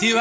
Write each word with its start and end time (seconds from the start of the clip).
Yo 0.00 0.16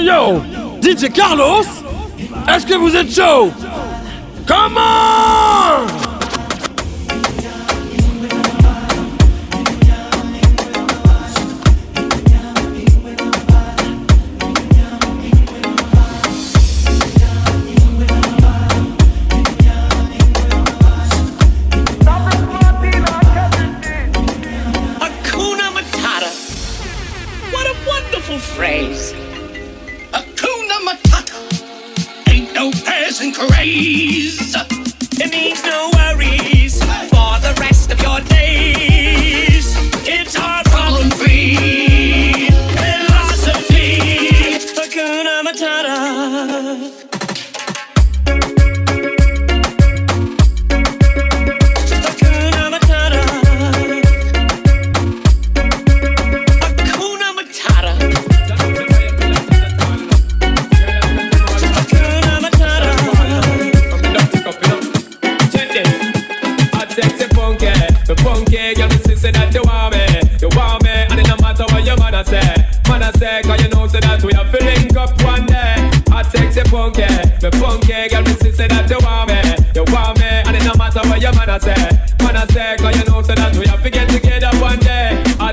yo, 0.00 0.42
DJ 0.80 1.12
Carlos, 1.12 1.62
est-ce 2.48 2.66
que 2.66 2.74
vous 2.74 2.96
êtes 2.96 3.14
chaud? 3.14 3.52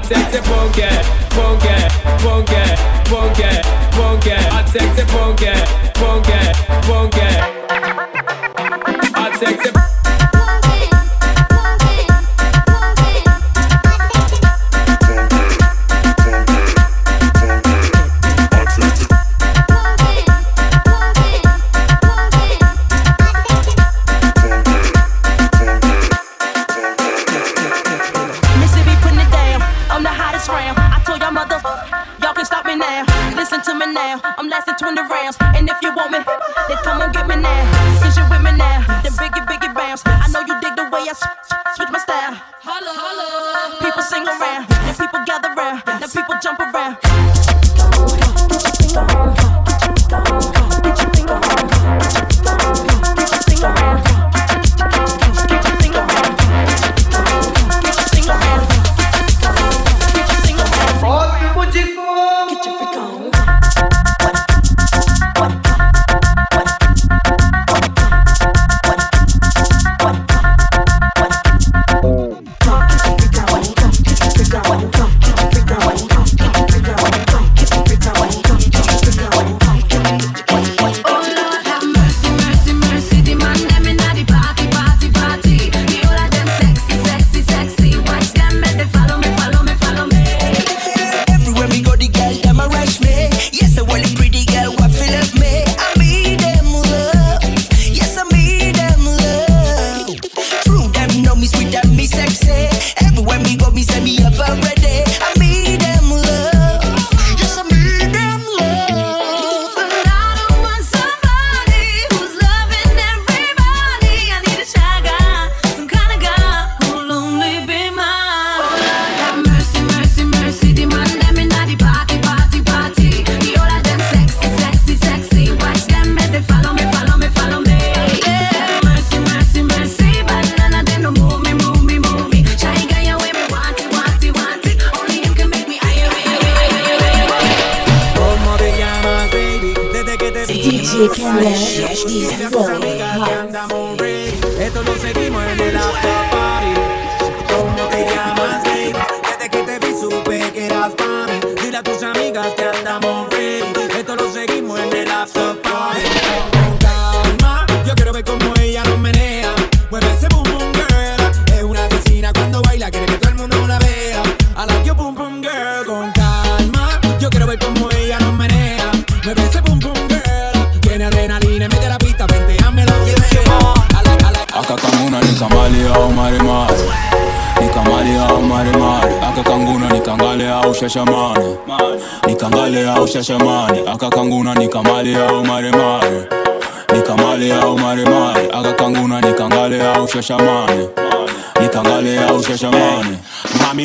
Come 0.09 0.53
on! 0.53 0.59
shashamane 9.39 9.88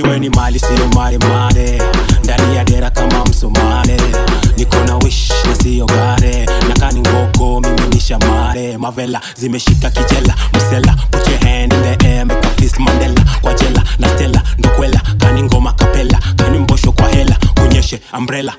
mami 0.04 0.10
weni 0.12 0.28
mali 0.30 0.58
siyo 0.58 0.88
mare 0.94 1.18
mare. 1.18 1.82
Ndani 2.24 2.56
ya 2.56 2.64
dera 2.64 2.90
kama 2.90 3.24
msomare 3.24 3.96
niko 4.56 4.76
na 4.76 4.96
wish 4.96 5.30
na 5.48 5.54
siyo 5.54 5.86
gare. 5.86 6.46
Nakani 6.68 7.00
ngoko 7.00 7.60
mimi 7.60 7.88
ni 7.94 8.00
shamare. 8.00 8.78
Mavela 8.78 9.20
zimeshika 9.36 9.90
kijela. 9.90 10.34
Msela 10.54 10.96
put 11.10 11.28
your 11.28 11.38
hand 11.38 11.72
in 11.72 11.82
the 11.82 12.06
air 12.08 12.26
make 12.26 12.44
a 12.46 12.50
fist 12.50 12.78
mandela. 12.78 13.24
Kwa 13.40 13.54
jela 13.54 13.82
na 13.98 14.08
stella 14.08 14.42
ndokwela 14.58 15.00
kani 15.18 15.42
ngoma 15.42 15.72
kapela. 15.72 16.18
Kani 16.36 16.58
mbosho 16.58 16.92
kwa 16.92 17.08
hela. 17.08 17.36
Kunyeshe 17.60 18.00
umbrella. 18.18 18.52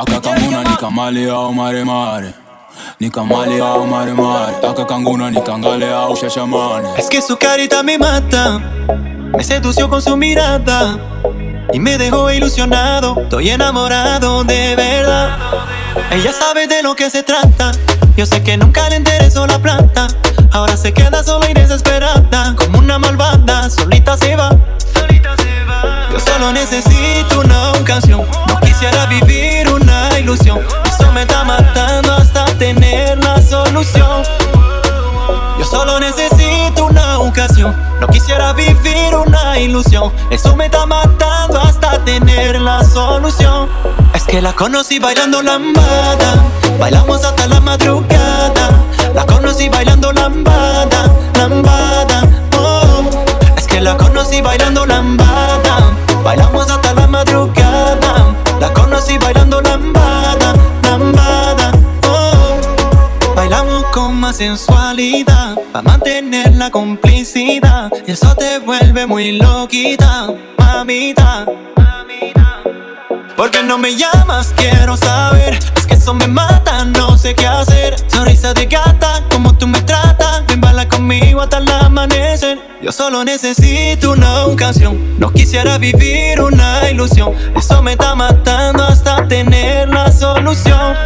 Akakanguna 0.00 0.62
nikamale 0.64 1.30
au 1.30 1.52
maremare 1.54 2.32
Es 6.96 7.08
que 7.08 7.22
su 7.22 7.36
carita 7.36 7.82
me 7.82 7.98
mata, 7.98 8.58
me 9.36 9.44
sedució 9.44 9.88
con 9.88 10.02
su 10.02 10.16
mirada 10.16 10.98
y 11.72 11.78
me 11.78 11.98
dejó 11.98 12.30
ilusionado. 12.30 13.20
Estoy 13.22 13.50
enamorado 13.50 14.44
de 14.44 14.76
verdad. 14.76 15.36
Ella 16.10 16.32
sabe 16.32 16.66
de 16.66 16.82
lo 16.82 16.94
que 16.94 17.10
se 17.10 17.22
trata. 17.22 17.72
Yo 18.16 18.24
sé 18.26 18.42
que 18.42 18.56
nunca 18.56 18.88
le 18.88 18.96
interesó 18.96 19.46
la 19.46 19.58
plata. 19.58 20.08
Ahora 20.52 20.76
se 20.76 20.92
queda 20.92 21.22
sola 21.22 21.50
y 21.50 21.54
desesperada, 21.54 22.54
como 22.56 22.78
una 22.78 22.98
malvada, 22.98 23.68
solita 23.68 24.16
se 24.16 24.36
va. 24.36 24.50
Yo 26.12 26.20
solo 26.20 26.52
necesito 26.52 27.40
una 27.40 27.72
ocasión. 27.72 28.22
No 28.48 28.60
quisiera 28.60 29.04
vivir 29.06 29.68
una 29.70 30.18
ilusión. 30.18 30.60
Eso 30.86 31.12
me 31.12 31.22
está 31.22 31.44
matando 31.44 32.14
hasta 32.14 32.45
tener 32.58 33.18
la 33.18 33.40
solución. 33.42 34.22
Yo 35.58 35.64
solo 35.64 35.98
necesito 36.00 36.86
una 36.86 37.18
ocasión. 37.18 37.74
No 38.00 38.06
quisiera 38.08 38.52
vivir 38.52 39.14
una 39.14 39.58
ilusión. 39.58 40.12
Eso 40.30 40.54
me 40.56 40.66
está 40.66 40.86
matando 40.86 41.60
hasta 41.60 42.02
tener 42.04 42.60
la 42.60 42.82
solución. 42.84 43.68
Es 44.14 44.24
que 44.24 44.40
la 44.40 44.52
conocí 44.52 44.98
bailando 44.98 45.42
lambada. 45.42 46.44
Bailamos 46.78 47.24
hasta 47.24 47.46
la 47.46 47.60
madrugada. 47.60 48.70
La 49.14 49.24
conocí 49.26 49.68
bailando 49.68 50.12
lambada, 50.12 51.10
lambada. 51.34 52.22
Oh. 52.58 53.04
Es 53.56 53.66
que 53.66 53.80
la 53.80 53.96
conocí 53.96 54.40
bailando 54.40 54.86
lambada. 54.86 55.92
Bailamos 56.22 56.70
hasta 56.70 56.92
la 56.94 57.06
madrugada. 57.06 58.34
La 58.60 58.72
conocí 58.72 59.18
bailando 59.18 59.60
lambada. 59.60 60.25
Con 63.96 64.14
más 64.20 64.36
sensualidad 64.36 65.56
para 65.72 65.82
mantener 65.82 66.54
la 66.54 66.70
complicidad. 66.70 67.90
Eso 68.06 68.34
te 68.34 68.58
vuelve 68.58 69.06
muy 69.06 69.32
loquita, 69.32 70.26
mamita. 70.58 71.46
Porque 73.38 73.62
no 73.62 73.78
me 73.78 73.96
llamas, 73.96 74.52
quiero 74.54 74.98
saber. 74.98 75.58
Es 75.74 75.86
que 75.86 75.94
eso 75.94 76.12
me 76.12 76.26
mata, 76.26 76.84
no 76.84 77.16
sé 77.16 77.34
qué 77.34 77.46
hacer. 77.46 77.96
Sonrisa 78.08 78.52
de 78.52 78.66
gata, 78.66 79.22
como 79.30 79.56
tú 79.56 79.66
me 79.66 79.80
tratas. 79.80 80.46
Ven, 80.46 80.60
bala 80.60 80.86
conmigo 80.86 81.40
hasta 81.40 81.56
el 81.56 81.68
amanecer. 81.70 82.58
Yo 82.82 82.92
solo 82.92 83.24
necesito 83.24 84.10
una 84.10 84.44
ocasión. 84.44 85.18
No 85.18 85.32
quisiera 85.32 85.78
vivir 85.78 86.42
una 86.42 86.90
ilusión. 86.90 87.32
Eso 87.56 87.82
me 87.82 87.92
está 87.92 88.14
matando 88.14 88.84
hasta 88.84 89.26
tener 89.26 89.88
la 89.88 90.12
solución. 90.12 90.96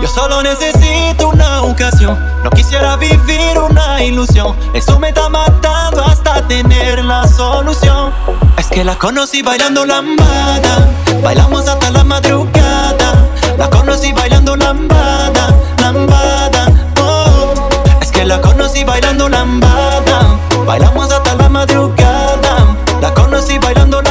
Yo 0.00 0.06
solo 0.06 0.42
necesito 0.42 1.28
una 1.28 1.47
ocasión. 1.68 2.18
No 2.42 2.50
quisiera 2.50 2.96
vivir 2.96 3.58
una 3.58 4.02
ilusión. 4.02 4.56
Eso 4.74 4.98
me 4.98 5.08
está 5.08 5.28
matando 5.28 6.04
hasta 6.04 6.46
tener 6.46 7.04
la 7.04 7.26
solución. 7.26 8.12
Es 8.56 8.66
que 8.66 8.84
la 8.84 8.96
conocí 8.96 9.42
bailando 9.42 9.84
lambada. 9.84 10.88
Bailamos 11.22 11.68
hasta 11.68 11.90
la 11.90 12.04
madrugada. 12.04 13.14
La 13.56 13.68
conocí 13.70 14.12
bailando 14.12 14.56
lambada, 14.56 15.54
lambada. 15.80 16.66
Oh. 17.00 17.54
Es 18.00 18.10
que 18.10 18.24
la 18.24 18.40
conocí 18.40 18.84
bailando 18.84 19.28
lambada. 19.28 20.38
Bailamos 20.66 21.12
hasta 21.12 21.34
la 21.34 21.48
madrugada. 21.48 22.76
La 23.00 23.14
conocí 23.14 23.58
bailando 23.58 24.00
lambada, 24.02 24.07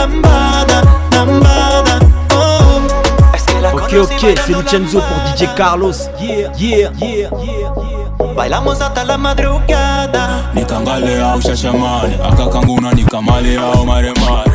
Ok, 4.00 4.10
conocí 4.10 4.26
ok, 4.26 4.38
c'est 4.46 4.54
bailando 4.54 4.62
Lucenzo 4.62 5.00
pour. 5.00 5.34
DJ 5.36 5.56
Carlos. 5.56 5.92
Yeah, 6.22 6.52
yeah, 6.60 6.92
yeah, 7.02 7.30
yeah. 7.44 8.34
Bailamos 8.36 8.80
hasta 8.82 9.04
la 9.04 9.18
madrugada. 9.18 10.52
nikangale 10.54 11.20
au 11.22 11.42
shashamane 11.42 12.16
akakanguna 12.24 12.92
nikamale 12.94 13.58
au 13.58 13.84
maremare 13.86 14.52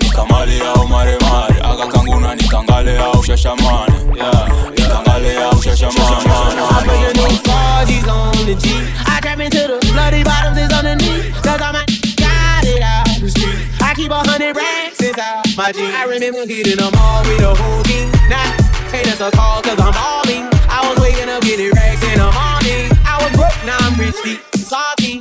nikamale 0.00 0.60
au 0.76 0.86
maremare 0.86 1.54
akakanguna 1.64 2.34
nikangale 2.36 2.98
au 2.98 3.22
shashamane 3.24 3.94
yeah. 4.16 4.48
nikangale 4.76 5.36
au 5.50 5.62
shashamane 5.62 6.22
Forties 7.44 8.06
on 8.08 8.46
the 8.46 8.54
G. 8.54 8.68
I 9.06 9.18
trap 9.20 9.40
into 9.40 9.58
the 9.58 9.92
bloody 9.92 10.22
bottoms 10.22 10.58
is 10.58 10.72
underneath. 10.72 11.34
Cause 11.42 11.60
I'm 11.60 11.74
a 11.74 11.84
I 13.92 13.94
keep 13.94 14.10
a 14.10 14.24
hundred 14.24 14.56
racks 14.56 15.02
inside 15.02 15.44
my 15.54 15.70
jeans. 15.70 15.92
I 15.92 16.08
remember 16.08 16.48
hitting 16.48 16.80
them 16.80 16.96
all 16.96 17.20
with 17.28 17.44
a 17.44 17.52
whole 17.52 17.82
team. 17.84 18.08
Now, 18.24 18.40
hey, 18.88 19.04
that's 19.04 19.20
a 19.20 19.30
call 19.30 19.60
cause 19.60 19.76
I'm 19.76 19.92
balling. 19.92 20.48
I 20.64 20.80
was 20.88 20.96
waking 20.96 21.28
up 21.28 21.44
getting 21.44 21.68
racks 21.76 22.00
in 22.00 22.16
the 22.16 22.32
morning. 22.32 22.88
I 23.04 23.20
was 23.20 23.36
broke, 23.36 23.52
now 23.68 23.76
I'm 23.84 23.92
rich, 24.00 24.16
deep, 24.24 24.40
salty. 24.56 25.20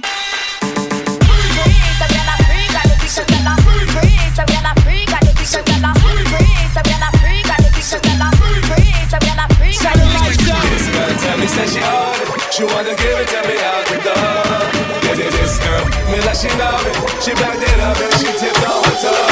Tell 11.19 11.37
me, 11.37 11.45
say 11.45 11.67
she 11.67 11.83
own 11.83 12.15
it. 12.23 12.53
She 12.55 12.63
wanna 12.63 12.95
give 12.95 13.19
it 13.19 13.27
to 13.35 13.39
me 13.47 13.59
out 13.59 13.85
the 13.91 13.97
door. 13.99 14.70
Like 16.21 16.37
she 16.37 16.47
know 16.53 16.69
it. 16.85 16.95
She 17.23 17.33
backed 17.33 17.65
it 17.65 17.79
up 17.81 17.97
and 17.97 18.13
she 18.21 18.29
tipped 18.37 18.61
on 18.63 18.83
her 18.85 18.95
toe. 19.01 19.25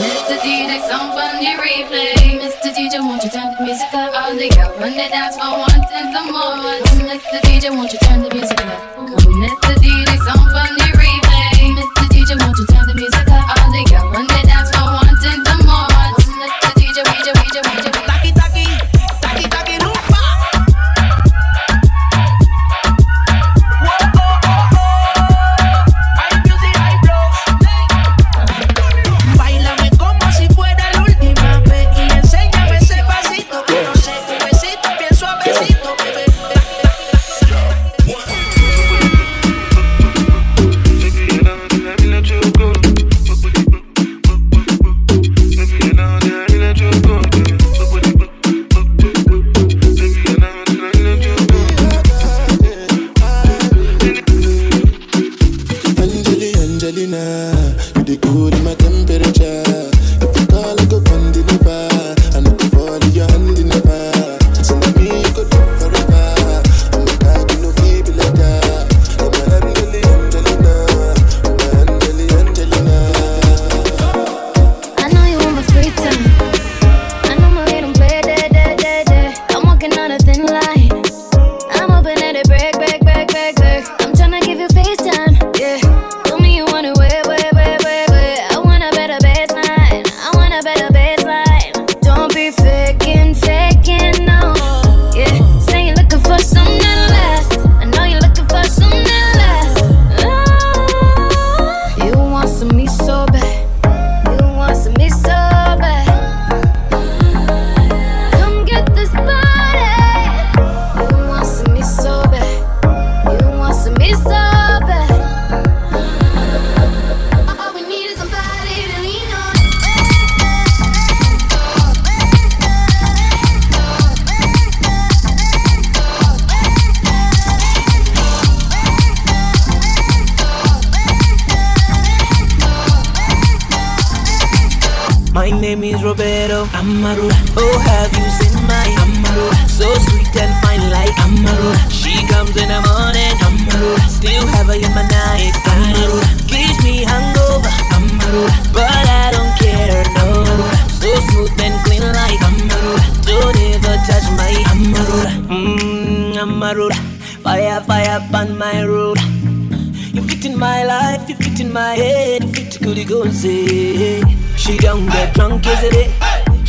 Mr. 0.00 0.36
DJ, 0.40 0.80
some 0.88 1.12
funny 1.12 1.52
replay. 1.60 2.40
Mr. 2.40 2.72
DJ, 2.72 3.00
won't 3.04 3.22
you 3.22 3.30
turn 3.30 3.54
the 3.54 3.62
music 3.62 3.92
up? 3.92 4.10
All 4.16 4.34
the 4.34 4.48
girl 4.48 4.72
run 4.80 4.96
the 4.96 5.06
dance 5.12 5.36
for 5.36 5.52
one 5.60 5.80
some 6.12 6.32
more. 6.32 6.56
Mr. 7.04 7.38
DJ, 7.44 7.70
won't 7.70 7.92
you 7.92 7.99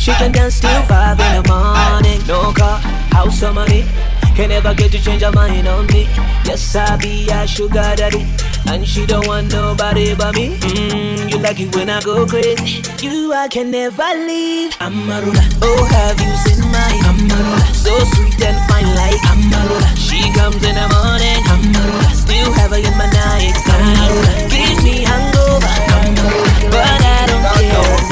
She 0.02 0.10
can 0.14 0.32
dance 0.32 0.58
till 0.58 0.82
five 0.90 1.14
in 1.20 1.30
the 1.30 1.46
morning. 1.46 2.18
No 2.26 2.52
car, 2.52 2.80
house 3.14 3.40
or 3.44 3.52
money. 3.52 3.86
Can 4.34 4.48
never 4.48 4.74
get 4.74 4.90
to 4.90 4.98
change 4.98 5.22
her 5.22 5.30
mind 5.30 5.68
on 5.68 5.86
me. 5.94 6.08
Yes, 6.42 6.74
I 6.74 6.96
be 6.96 7.30
a 7.30 7.46
sugar 7.46 7.94
daddy. 7.94 8.26
And 8.66 8.84
she 8.84 9.06
don't 9.06 9.24
want 9.28 9.52
nobody 9.52 10.12
but 10.16 10.34
me. 10.34 10.58
Mmm, 10.58 11.30
you 11.30 11.38
like 11.38 11.60
it 11.60 11.72
when 11.76 11.88
I 11.88 12.00
go 12.00 12.26
crazy. 12.26 12.82
You, 12.98 13.32
I 13.32 13.46
can 13.46 13.70
never 13.70 14.02
leave. 14.26 14.72
Amarula. 14.82 15.44
Oh, 15.62 15.84
have 15.94 16.18
you 16.18 16.34
seen 16.50 16.66
my 16.74 16.98
Amarula? 17.06 17.62
So 17.70 17.94
sweet 18.10 18.42
and 18.42 18.58
fine 18.66 18.90
like 18.98 19.22
Amarula. 19.30 19.86
She 19.94 20.18
comes 20.34 20.58
in 20.66 20.74
the 20.74 20.86
morning. 20.98 21.38
Amarula. 21.46 22.10
Still 22.10 22.50
have 22.58 22.72
her 22.72 22.82
in 22.82 22.98
my 22.98 23.06
night. 23.06 23.54
Amarula. 23.70 24.50
Gives 24.50 24.82
me 24.82 25.04
hangover. 25.06 25.74
Amarula. 25.94 26.70
But 26.74 26.90
I 26.90 27.26
don't 27.28 27.42
care. 27.54 28.11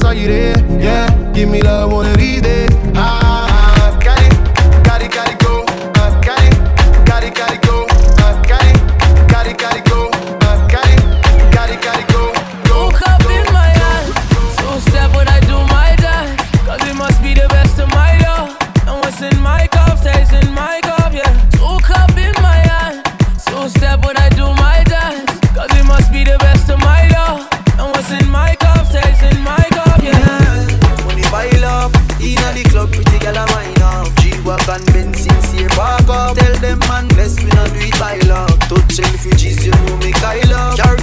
I 0.00 0.12
you 0.14 0.26
there, 0.26 0.56
yeah. 0.80 1.32
Give 1.34 1.50
me 1.50 1.60
love 1.60 1.92
of 2.06 2.16
these 2.16 2.40
days. 2.40 2.71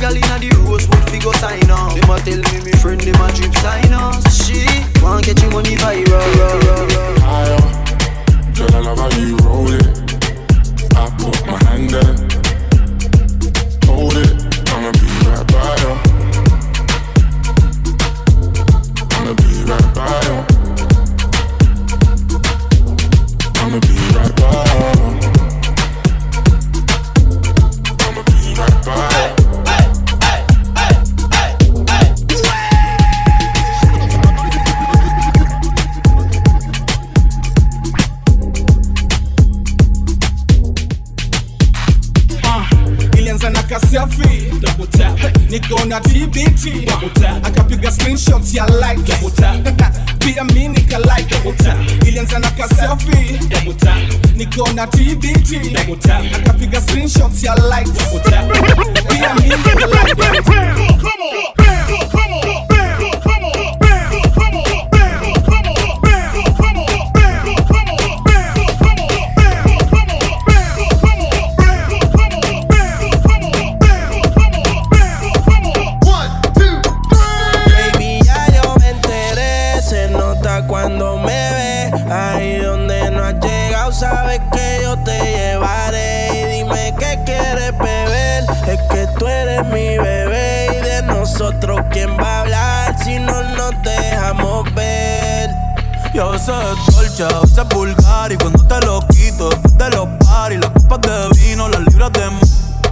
Girl 0.09 0.17
inna 0.17 0.39
the 0.39 0.49
Rosewood, 0.65 1.09
fi 1.09 1.19
go 1.19 1.31
sign 1.33 1.69
up. 1.69 1.93
Them 1.93 2.09
a 2.09 2.19
tell 2.19 2.41
me 2.53 2.65
me 2.65 2.71
friend, 2.81 3.01
them 3.01 3.21
a 3.21 3.31
drip 3.31 3.53
sign 3.55 3.93
us. 3.93 4.45
She 4.45 4.65
want 5.01 5.25
get 5.25 5.41
you 5.41 5.49
money 5.49 5.75
viral. 5.75 7.19
Higher, 7.21 7.59
girl, 8.55 8.75
I 8.75 8.79
love 8.81 8.99
how 8.99 9.09
you 9.17 9.37
roll 9.37 9.71
it. 9.71 9.85
I 10.95 11.09
put 11.17 11.45
my 11.45 11.57
hand 11.65 11.89
there, 11.89 12.15
hold 13.85 14.17
it. 14.17 14.33
I'ma 14.73 14.91
be 14.97 15.07
right 15.27 15.47
by 15.53 15.75
you. 15.83 15.93
I'ma 19.15 19.33
be 19.33 19.49
right 19.69 19.89
by 19.95 20.18
niko 54.59 54.73
na 54.73 54.87
tbt 54.87 55.77
akapiga 56.35 56.81
screenshot 56.81 57.43
ya 57.43 57.55
like 57.55 57.88
dolce, 97.27 97.35
a 97.35 97.63
veces 97.63 97.75
vulgar 97.75 98.31
Y 98.31 98.37
cuando 98.37 98.63
te 98.65 98.85
lo 98.85 98.99
quito, 99.07 99.49
después 99.49 99.77
de 99.77 99.89
los 99.91 100.07
paris 100.25 100.59
Las 100.59 100.71
copas 100.71 101.01
de 101.01 101.39
vino, 101.41 101.67
las 101.69 101.81
libras 101.81 102.11
de 102.13 102.23
m 102.23 102.39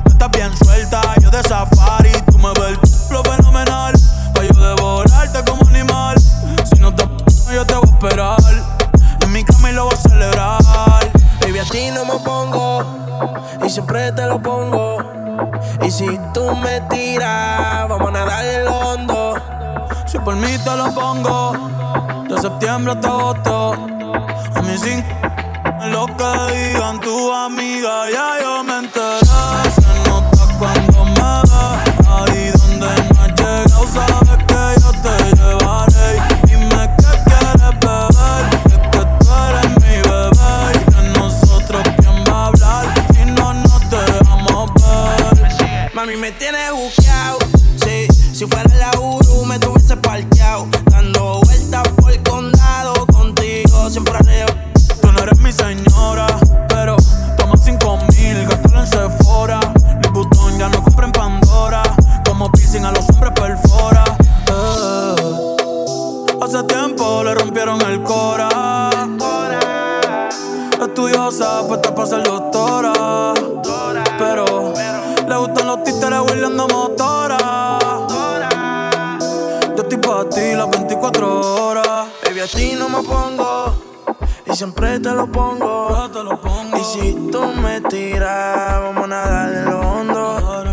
Estás 0.05 0.31
bien 0.31 0.51
suelta, 0.57 1.01
yo 1.21 1.29
de 1.29 1.43
safari 1.43 2.11
Tú 2.31 2.37
me 2.37 2.49
ves 2.49 2.69
el 2.69 3.13
lo 3.13 3.23
fenomenal 3.23 3.93
Pa' 4.33 4.43
yo 4.43 4.75
devorarte 4.75 5.43
como 5.49 5.67
animal 5.69 6.17
Si 6.19 6.79
no 6.79 6.93
te 6.93 7.03
yo 7.53 7.65
te 7.65 7.73
voy 7.75 7.87
a 7.87 7.91
esperar 7.91 8.37
En 9.21 9.31
mi 9.31 9.43
cama 9.43 9.69
y 9.69 9.73
lo 9.73 9.85
voy 9.85 9.93
a 9.93 9.97
celebrar 9.97 10.61
Baby, 11.41 11.59
a 11.59 11.65
ti 11.65 11.89
no 11.93 12.05
me 12.05 12.19
pongo 12.19 13.07
y 13.65 13.69
siempre 13.69 14.11
te 14.11 14.25
lo 14.27 14.39
pongo. 14.41 14.97
Y 15.83 15.91
si 15.91 16.05
tú 16.33 16.55
me 16.55 16.81
tiras, 16.81 17.89
vamos 17.89 18.09
a 18.09 18.11
nadar 18.11 18.45
el 18.45 18.67
hondo. 18.67 19.35
Si 20.05 20.19
por 20.19 20.35
mí 20.35 20.57
te 20.63 20.75
lo 20.77 20.93
pongo 20.93 21.51
De 22.29 22.39
septiembre 22.39 22.93
hasta 22.93 23.07
agosto 23.09 23.96
A 24.55 24.61
mí 24.61 24.77
sin 24.77 25.03
Lo 25.91 26.05
que 26.05 26.31
digan 26.53 26.99
tu 26.99 27.33
amiga 27.33 28.09
Ya 28.11 28.27
yo 28.41 28.63
me 28.63 28.79
enteré 28.79 29.06
te, 84.99 85.11
lo 85.11 85.27
pongo. 85.27 86.09
Lo 86.13 86.41
pongo. 86.41 86.77
Y 86.77 86.83
si 86.83 87.13
tú 87.31 87.41
me 87.61 87.81
tiras, 87.81 88.81
vamos 88.81 89.03
a 89.05 89.07
nadar 89.07 89.53
en 89.53 89.65
lo 89.65 89.79
hondo. 89.79 90.63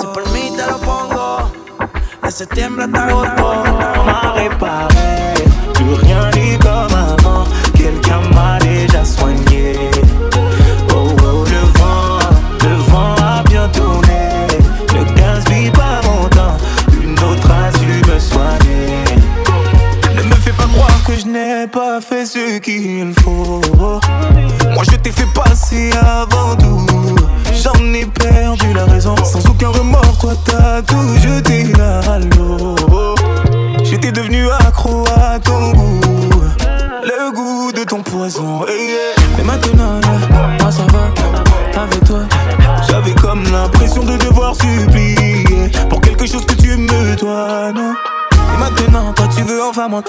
Si 0.00 0.06
por 0.06 0.28
mí 0.30 0.52
te 0.56 0.66
lo 0.66 0.78
pongo, 0.78 1.50
de 2.22 2.30
septiembre 2.30 2.84
hasta 2.84 3.06
agosto. 3.06 3.52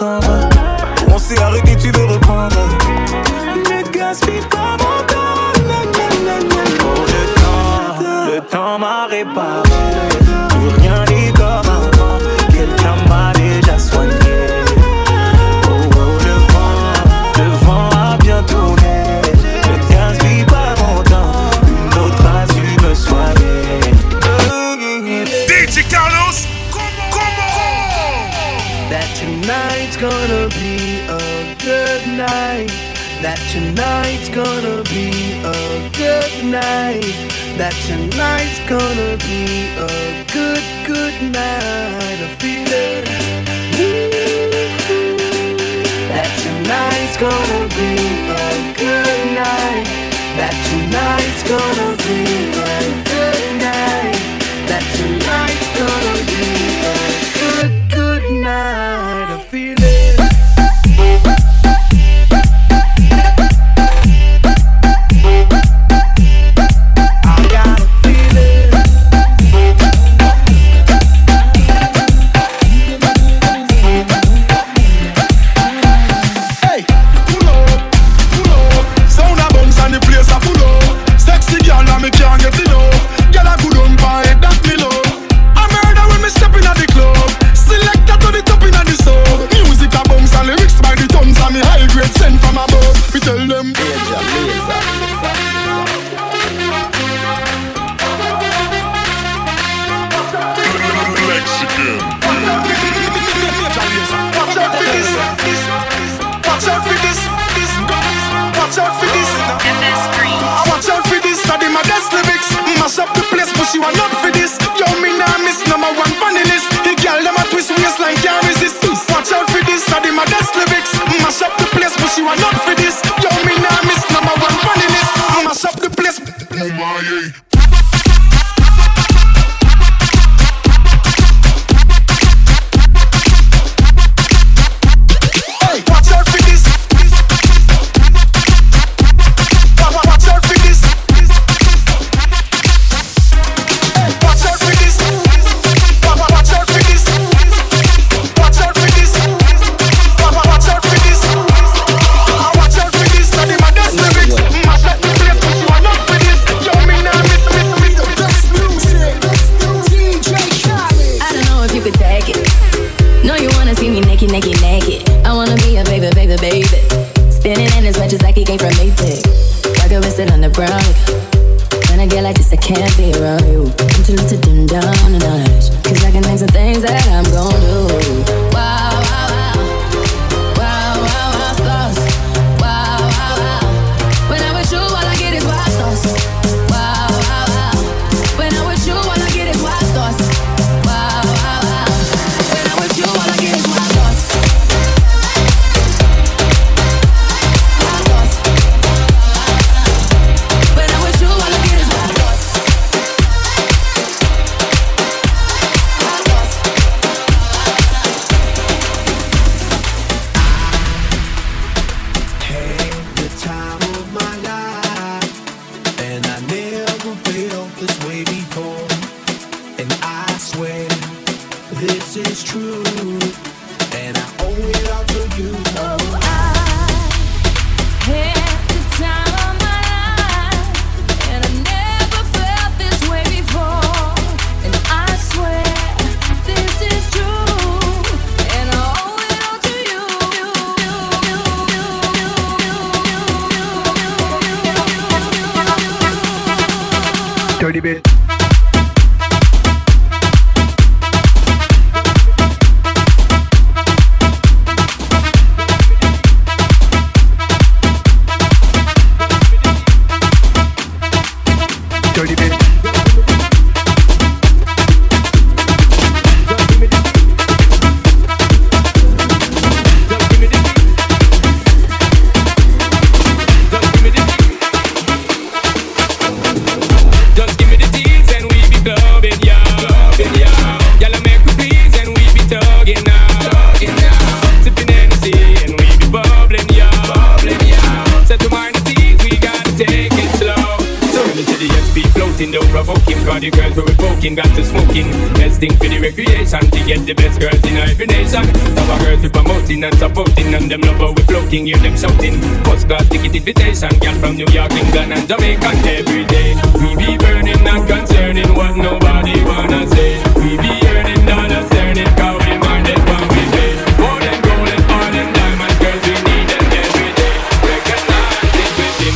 I'll 0.02 0.43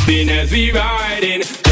as 0.09 0.51
we 0.53 0.71
riding. 0.71 1.66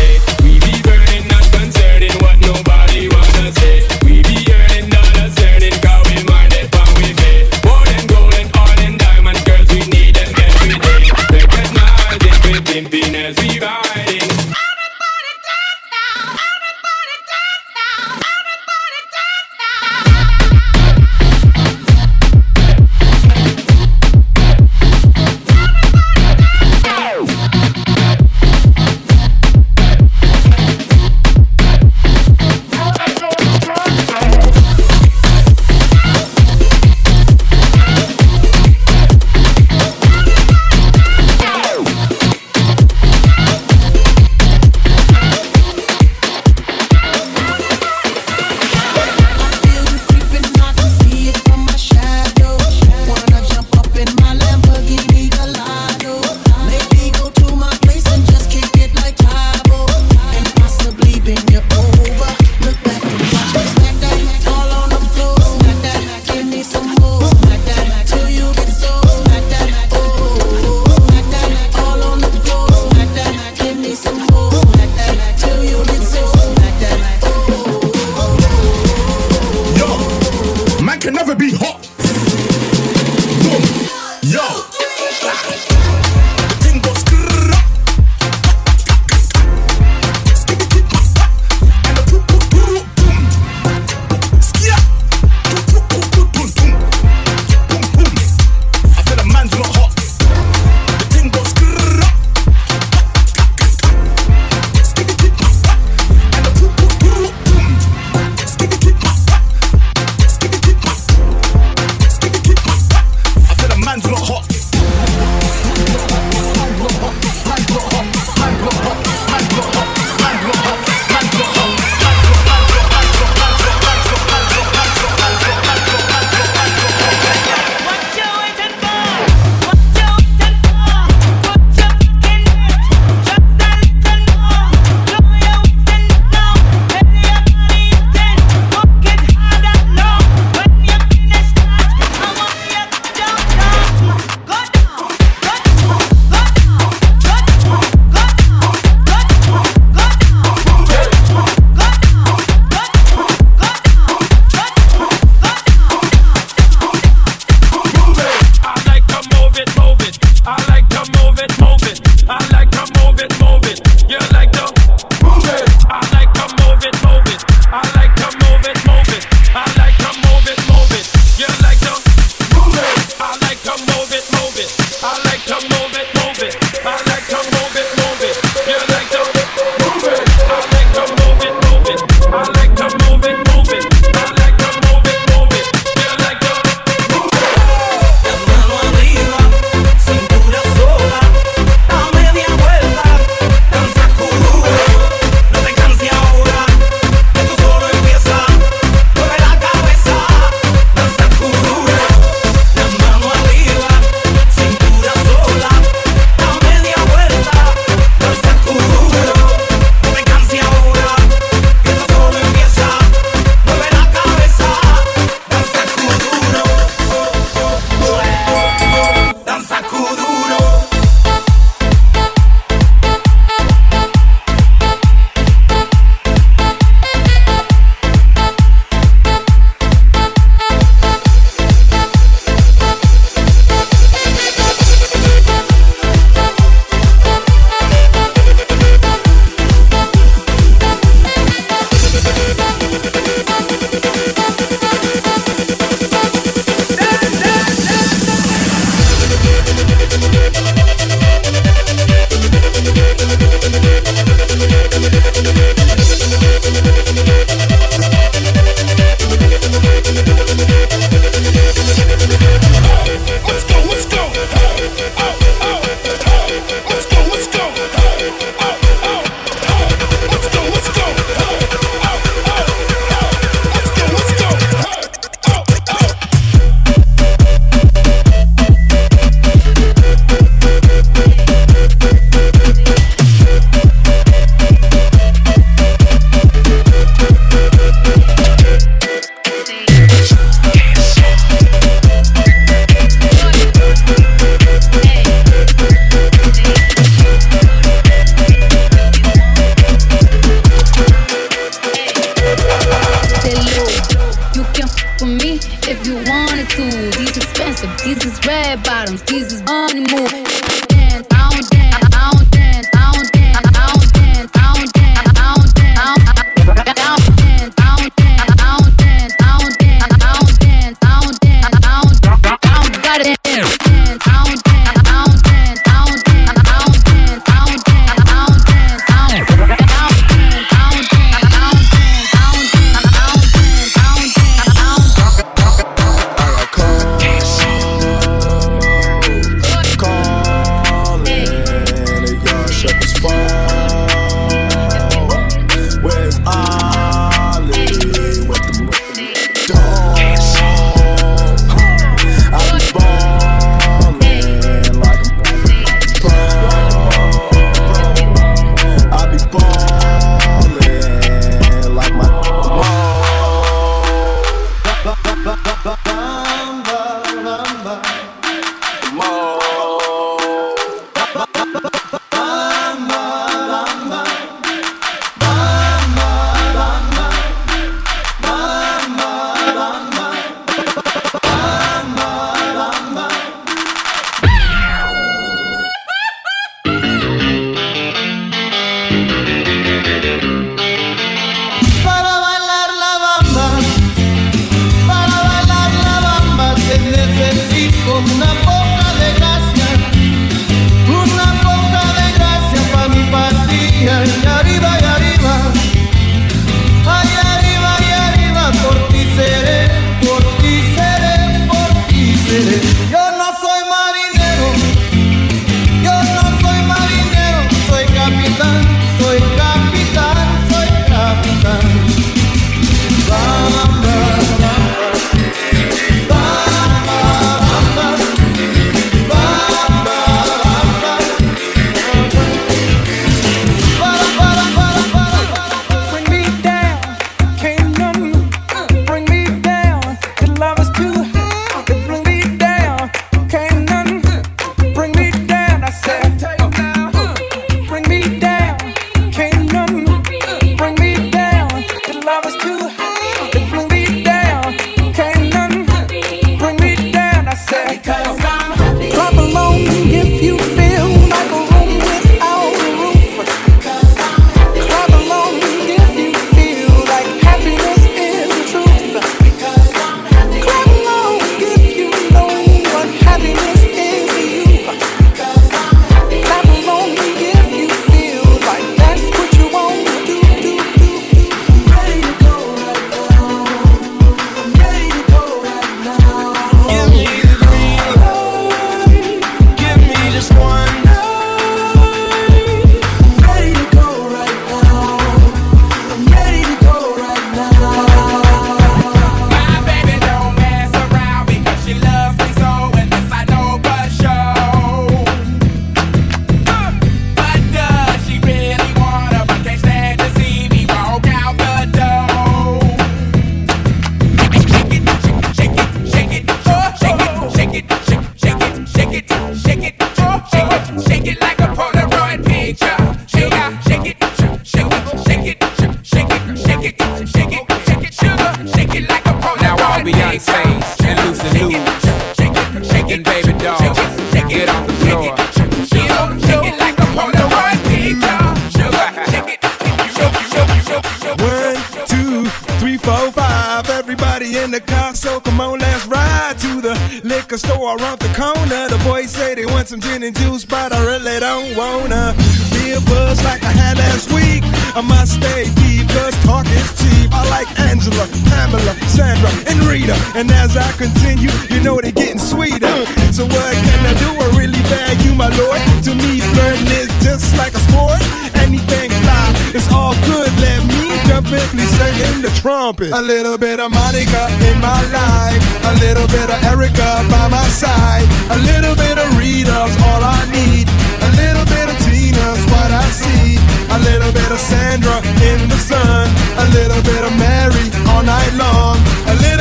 So 563.36 563.44
what 563.44 563.76
can 563.84 564.00
I 564.08 564.16
do? 564.16 564.32
I 564.32 564.48
really 564.56 564.80
beg 564.88 565.20
you, 565.28 565.36
my 565.36 565.52
lord. 565.60 565.84
To 566.08 566.16
me, 566.16 566.40
learning 566.56 566.88
is 567.04 567.12
just 567.20 567.52
like 567.60 567.76
a 567.76 567.84
sport. 567.84 568.24
Anything 568.64 569.12
fly, 569.12 569.52
it's 569.76 569.92
all 569.92 570.16
good. 570.24 570.48
Let 570.64 570.80
me 570.88 571.12
jump 571.28 571.52
in, 571.52 571.68
please 571.76 571.92
sing 572.00 572.16
in 572.32 572.42
the 572.48 572.52
trumpet. 572.64 573.12
A 573.12 573.20
little 573.20 573.58
bit 573.58 573.84
of 573.84 573.92
Monica 573.92 574.48
in 574.72 574.80
my 574.80 575.04
life, 575.12 575.60
a 575.84 575.94
little 576.00 576.32
bit 576.32 576.48
of 576.48 576.64
Erica 576.64 577.28
by 577.28 577.52
my 577.52 577.68
side, 577.68 578.24
a 578.56 578.60
little 578.72 578.96
bit 578.96 579.20
of 579.20 579.28
Rita's 579.36 579.92
all 580.08 580.24
I 580.24 580.40
need, 580.56 580.88
a 581.20 581.30
little 581.36 581.68
bit 581.68 581.92
of 581.92 581.98
Tina's 582.08 582.64
what 582.72 582.88
I 582.88 583.04
see, 583.12 583.60
a 583.92 584.00
little 584.00 584.32
bit 584.32 584.48
of 584.48 584.64
Sandra 584.64 585.20
in 585.44 585.68
the 585.68 585.76
sun, 585.76 586.32
a 586.56 586.66
little 586.72 587.04
bit 587.04 587.20
of 587.20 587.36
Mary 587.36 587.92
all 588.16 588.24
night 588.24 588.54
long, 588.56 588.96
a 589.28 589.36
little 589.44 589.55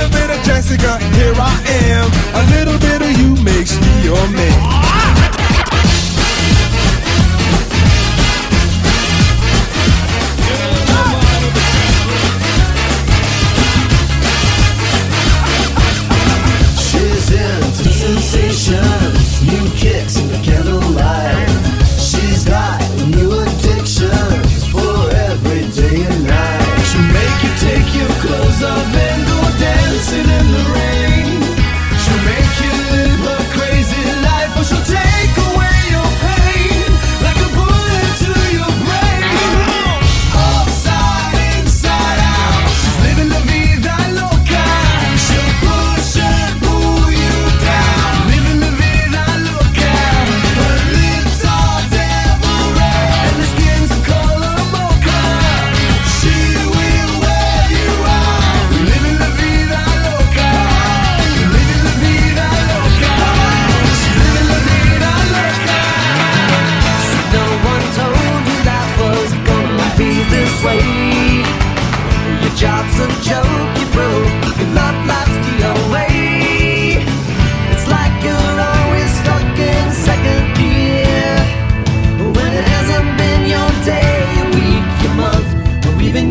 Jessica, 0.44 0.98
here 1.16 1.34
I 1.36 1.56
am. 1.88 2.10
A 2.34 2.44
little 2.56 2.78
bit 2.78 3.00
of 3.00 3.12
you 3.18 3.34
makes 3.42 3.80
me 3.80 4.04
your 4.04 4.28
man. 4.28 4.93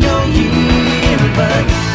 your 0.04 0.22
year, 0.36 1.18
but 1.36 1.93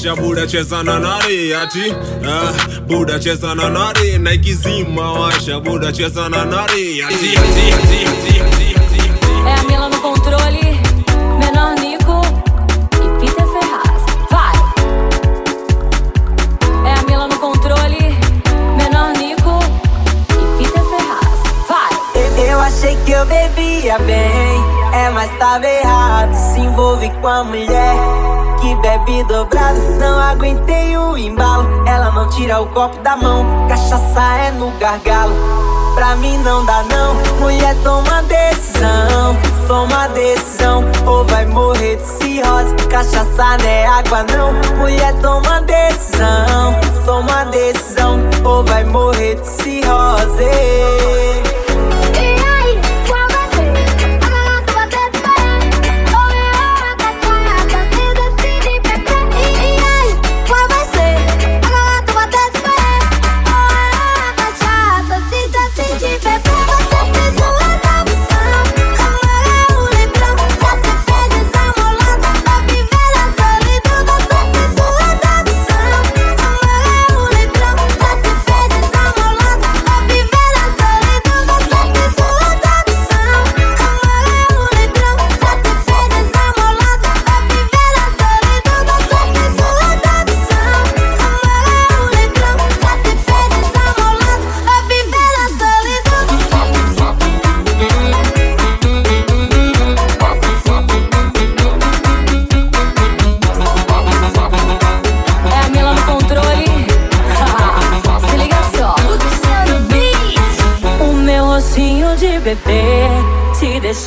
kuonyesha 0.00 0.16
buda 0.16 0.46
cheza 0.46 0.82
na 0.82 0.98
nari 0.98 1.54
ati 1.54 1.94
ah, 2.26 2.52
buda 2.86 3.18
cheza 3.18 3.54
na 3.54 3.68
nari 3.68 4.18
washa 4.96 5.60
buda 5.60 5.92
cheza 5.92 6.28
na 6.28 6.44
nari 6.44 7.02
ati, 7.02 7.36
ati, 7.36 7.36
ati, 7.36 8.04
ati, 8.06 8.40
ati, 8.40 8.70
ati. 8.76 9.00
É 9.46 9.54
a 9.54 9.62
Mila 9.64 9.88
no 9.88 10.00
controle, 10.00 10.80
menor 11.38 11.74
Nico 11.80 12.22
e 12.96 13.20
Peter 13.20 13.46
Ferraz. 13.46 14.02
Vai! 14.30 14.56
É 16.86 16.94
a 16.98 17.02
Mila 17.02 17.26
no 17.28 17.38
controle, 17.38 18.16
menor 18.76 19.12
Nico 19.18 19.58
e 20.32 20.58
Peter 20.58 20.84
Ferraz. 20.84 21.40
Vai! 21.68 22.50
Eu 22.50 22.60
achei 22.60 22.96
que 23.04 23.12
eu 23.12 23.26
bebia 23.26 23.98
bem, 23.98 24.62
é 24.94 25.10
mas 25.10 25.30
tava 25.38 25.66
errado. 25.66 26.34
Se 26.34 26.60
envolve 26.60 27.10
com 27.20 27.28
a 27.28 27.44
mulher 27.44 28.39
que 28.60 28.74
bebe 28.76 29.24
dobrado. 29.24 29.80
Não 29.98 30.18
aguentei 30.18 30.96
o 30.96 31.16
embalo, 31.16 31.66
ela 31.86 32.10
não 32.10 32.28
tira 32.28 32.60
o 32.60 32.66
copo 32.66 32.96
da 33.02 33.16
mão. 33.16 33.44
Cachaça 33.68 34.22
é 34.46 34.50
no 34.50 34.70
gargalo. 34.78 35.34
Pra 35.94 36.14
mim 36.16 36.38
não 36.38 36.64
dá 36.64 36.84
não, 36.84 37.14
mulher 37.40 37.74
toma 37.82 38.22
decisão, 38.22 39.36
toma 39.66 40.08
decisão, 40.08 40.84
ou 41.04 41.24
vai 41.24 41.44
morrer 41.44 41.96
de 41.96 42.06
cirrose. 42.06 42.74
Cachaça 42.88 43.58
não 43.58 43.68
é 43.68 43.86
água 43.86 44.24
não, 44.32 44.52
mulher 44.78 45.12
toma 45.20 45.60
decisão, 45.62 46.74
toma 47.04 47.44
decisão, 47.46 48.20
ou 48.44 48.64
vai 48.64 48.84
morrer 48.84 49.34
de 49.34 49.46
cirrose. 49.46 51.49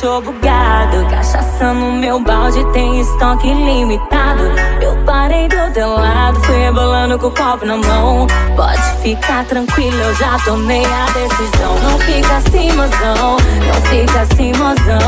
deixou 0.04 0.20
bugado. 0.20 1.06
Cachaça 1.08 1.72
no 1.72 1.92
meu 1.92 2.20
balde 2.20 2.62
tem 2.72 3.00
estoque 3.00 3.48
limitado. 3.48 4.42
Eu 4.82 4.96
parei 5.04 5.48
do 5.48 5.72
teu 5.72 5.88
lado, 5.88 6.38
fui 6.42 6.56
rebolando 6.56 7.18
com 7.18 7.28
o 7.28 7.30
copo 7.30 7.64
na 7.64 7.78
mão. 7.78 8.26
Pode 8.54 8.82
ficar 9.02 9.46
tranquilo, 9.46 9.96
eu 9.96 10.14
já 10.16 10.36
tomei 10.44 10.84
a 10.84 11.06
decisão. 11.06 11.74
Não 11.82 11.98
fica 12.00 12.36
assim, 12.36 12.70
mozão, 12.72 13.36
não 13.66 13.80
fica 13.88 14.20
assim, 14.20 14.52
mozão. 14.52 15.03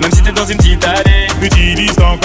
Même 0.00 0.12
si 0.12 0.22
t'es 0.22 0.32
dans 0.32 0.46
une 0.46 0.56
petite 0.56 0.84
allée 0.84 1.26
Utilise 1.42 1.94
ton 1.94 2.16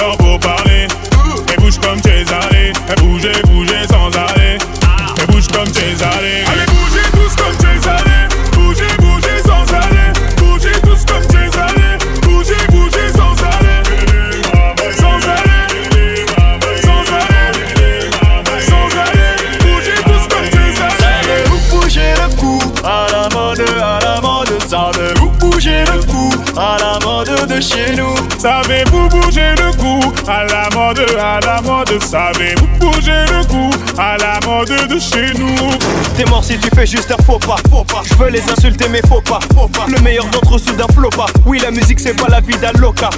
si 36.56 36.70
tu 36.70 36.76
fais 36.76 36.86
juste 36.86 37.12
un 37.12 37.22
faux 37.24 37.40
pas, 37.40 37.58
faux 37.70 37.84
pas. 37.84 38.02
Je 38.10 38.16
veux 38.16 38.30
les 38.30 38.42
insulter 38.50 38.88
mais 38.90 39.02
faut 39.08 39.22
pas, 39.22 39.40
faut 39.54 39.68
pas. 39.68 39.86
Le 39.88 40.00
meilleur 40.02 40.26
d'entre 40.26 40.56
eux 40.56 40.94
flot 40.94 41.10
pas. 41.10 41.26
Oui 41.46 41.60
la 41.60 41.72
musique 41.72 42.00
c'est 42.00 42.14
pas 42.14 42.28
la 42.30 42.40
vie 42.40 42.58
d'un 42.58 42.72
loca. 42.80 43.10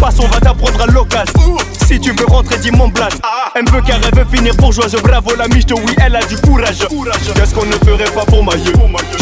Passe 0.00 0.16
on 0.18 0.26
va 0.26 0.40
t'apprendre 0.40 0.82
à 0.82 0.86
l'occasion. 0.86 1.56
Si 1.86 1.98
tu 1.98 2.12
veux 2.12 2.26
rentrer 2.26 2.58
dis 2.58 2.70
mon 2.70 2.88
blase. 2.88 3.20
Elle 3.54 3.70
veut 3.70 3.80
car 3.86 3.98
elle 4.02 4.18
veut 4.18 4.26
finir 4.30 4.54
bourgeoise. 4.56 4.94
Bravo 5.02 5.34
la 5.36 5.48
miche 5.48 5.66
de 5.66 5.74
oui 5.74 5.94
elle 6.04 6.16
a 6.16 6.24
du 6.24 6.36
courage. 6.36 6.86
Qu'est-ce 7.34 7.54
qu'on 7.54 7.64
ne 7.64 7.72
ferait 7.72 8.10
pas 8.10 8.24
pour 8.26 8.44
mailler? 8.44 8.72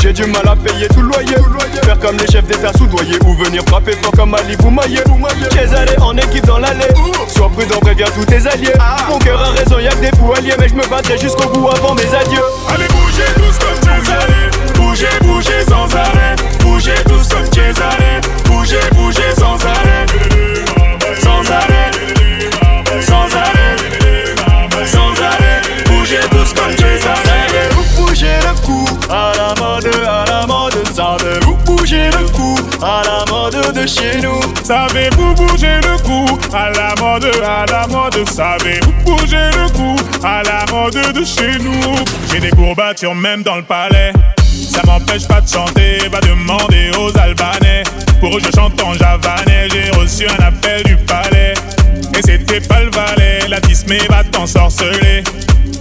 J'ai 0.01 0.13
du 0.13 0.25
mal 0.25 0.49
à 0.49 0.57
payer 0.57 0.89
tout 0.89 1.03
le 1.03 1.09
loyer. 1.09 1.37
Faire 1.85 1.99
comme 2.01 2.17
les 2.19 2.27
chefs 2.27 2.47
d'état 2.47 2.73
soudoyés 2.77 3.19
ou 3.25 3.35
venir 3.45 3.63
frapper 3.69 3.93
fort 4.03 4.13
comme 4.13 4.35
Ali 4.35 4.57
Boumaillé. 4.57 5.03
Cesare 5.51 6.05
en 6.05 6.17
équipe 6.17 6.47
dans 6.47 6.59
l'allée. 6.59 6.89
Sois 7.29 7.51
prudent 7.51 7.79
préviens 7.81 8.07
tous 8.15 8.25
tes 8.25 8.47
alliés. 8.47 8.73
Mon 9.09 9.19
cœur 9.19 9.41
a 9.41 9.51
raison 9.51 9.79
y'a 9.79 9.91
que 9.91 10.01
des 10.01 10.17
fous 10.19 10.33
alliés 10.37 10.55
mais 10.59 10.69
je 10.69 10.75
me 10.75 10.87
battrai 10.89 11.17
jusqu'au 11.19 11.49
bout 11.49 11.69
avant 11.69 11.95
mes 11.95 12.13
adieux. 12.15 13.02
Bougez, 15.03 15.19
bougez 15.23 15.65
sans 15.69 15.97
arrêt. 15.97 16.37
Bougez 16.61 16.95
tous 17.09 17.29
comme 17.29 17.47
Cesare. 17.47 18.21
Bougez, 18.45 18.79
bougez 18.93 19.35
sans 19.37 19.57
arrêt. 19.67 20.07
Sans 21.21 21.51
arrêt. 21.51 21.91
Sans 23.01 23.37
arrêt. 23.37 24.87
Sans 24.87 25.23
arrêt. 25.25 25.61
Bougez 25.87 26.21
tous 26.31 26.53
comme 26.55 26.71
Cesare. 26.77 27.17
Savez-vous 27.25 28.01
bouger 28.01 28.39
le 28.43 28.65
cou 28.65 28.87
à 29.11 29.33
la 29.37 29.55
mode, 29.61 29.91
à 30.07 30.25
la 30.29 30.47
mode 30.47 30.89
Savez-vous 30.95 31.57
bouger 31.65 32.09
le 32.11 32.29
cou 32.31 32.57
à 32.81 33.03
la 33.05 33.33
mode 33.33 33.75
de 33.75 33.87
chez 33.87 34.21
nous? 34.21 34.41
Savez-vous 34.63 35.35
bouger 35.35 35.81
le 35.83 36.01
cou 36.05 36.39
à 36.55 36.71
la 36.71 36.95
mode, 37.01 37.29
à 37.45 37.67
la 37.67 37.87
mode 37.89 38.29
Savez-vous 38.29 38.93
bouger 39.05 39.51
le 39.51 39.69
cou 39.73 39.97
à 40.23 40.43
la 40.45 40.65
mode 40.73 41.13
de 41.13 41.25
chez 41.25 41.59
nous? 41.59 41.97
J'ai 42.31 42.39
des 42.39 42.51
courbatures 42.51 43.17
même 43.17 43.43
dans 43.43 43.57
le 43.57 43.63
palais 43.63 44.13
Ça 44.73 44.81
m'empêche 44.87 45.29
pas 45.29 45.43
de 45.43 45.49
chanter, 45.49 45.99
va 46.11 46.19
demander 46.21 46.91
aux 46.99 47.15
Albanais. 47.19 47.83
Pour 48.21 48.35
eux 48.35 48.41
je 48.41 48.51
chante 48.57 48.81
en 48.81 48.95
javanais, 48.95 49.69
j'ai 49.71 49.91
reçu 49.91 50.27
un 50.27 50.43
appel 50.43 50.83
du 50.85 50.97
palais. 50.97 51.53
Et 52.15 52.23
c'était 52.23 52.63
pas 52.63 52.81
le 52.81 52.91
valet, 52.91 53.41
la 53.51 53.61
Disney 53.61 53.99
va 54.09 54.25
t'ensorceler. 54.25 55.25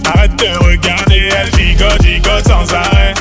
Arrête 0.04 0.36
de 0.36 0.58
regarder, 0.62 1.30
elle 1.34 1.50
gigote, 1.58 2.02
gigote 2.02 2.46
sans 2.46 2.70
arrêt. 2.74 3.14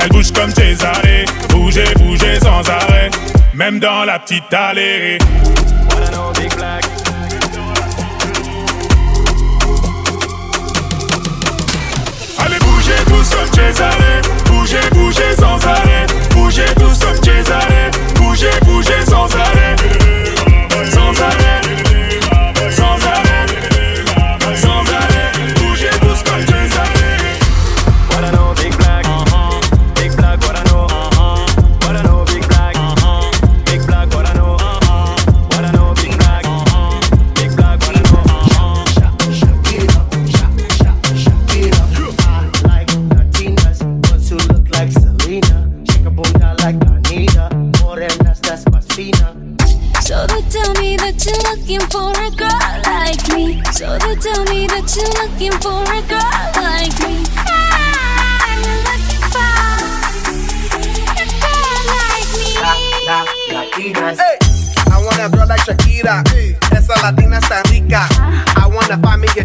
Elle 0.00 0.08
bouge 0.10 0.30
comme 0.30 0.52
Cesare, 0.54 1.02
bougez, 1.48 1.92
bougez 1.96 2.38
sans 2.40 2.62
arrêt. 2.70 3.10
Même 3.54 3.80
dans 3.80 4.04
la 4.04 4.20
petite 4.20 4.54
allée. 4.54 5.18
Allez 12.38 12.58
bougez 12.60 13.04
tous 13.08 13.34
comme 13.34 13.52
Cesare 13.52 14.27
Bougez, 16.30 16.64
tous 16.76 16.98
comme 17.04 17.16
Cesare 17.16 17.90
Bougez, 18.16 18.60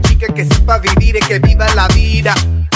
chica 0.01 0.27
que 0.33 0.45
sepa 0.45 0.79
vivir 0.79 1.15
y 1.15 1.19
que 1.19 1.39
viva 1.39 1.67
la 1.75 1.87
vida. 1.89 2.33